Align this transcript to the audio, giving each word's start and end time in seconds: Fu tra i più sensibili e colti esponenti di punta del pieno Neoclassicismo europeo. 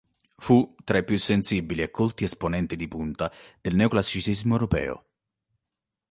Fu 0.35 0.73
tra 0.83 0.97
i 0.97 1.03
più 1.03 1.19
sensibili 1.19 1.83
e 1.83 1.91
colti 1.91 2.23
esponenti 2.23 2.75
di 2.75 2.87
punta 2.87 3.27
del 3.29 3.35
pieno 3.61 3.77
Neoclassicismo 3.77 4.53
europeo. 4.53 5.05